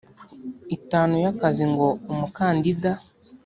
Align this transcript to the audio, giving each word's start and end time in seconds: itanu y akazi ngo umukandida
itanu 0.77 1.13
y 1.23 1.27
akazi 1.31 1.65
ngo 1.71 1.87
umukandida 2.11 2.91